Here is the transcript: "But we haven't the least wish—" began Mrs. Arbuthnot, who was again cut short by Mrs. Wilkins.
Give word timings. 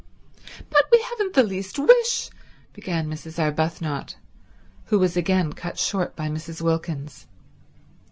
"But 0.71 0.85
we 0.91 0.99
haven't 1.11 1.35
the 1.35 1.43
least 1.43 1.77
wish—" 1.77 2.31
began 2.73 3.07
Mrs. 3.07 3.37
Arbuthnot, 3.37 4.15
who 4.85 4.97
was 4.97 5.15
again 5.15 5.53
cut 5.53 5.77
short 5.77 6.15
by 6.15 6.27
Mrs. 6.27 6.59
Wilkins. 6.59 7.27